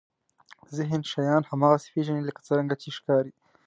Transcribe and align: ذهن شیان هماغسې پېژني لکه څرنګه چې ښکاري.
ذهن 0.77 1.01
شیان 1.11 1.43
هماغسې 1.51 1.87
پېژني 1.93 2.21
لکه 2.25 2.41
څرنګه 2.47 2.75
چې 2.81 2.89
ښکاري. 2.97 3.31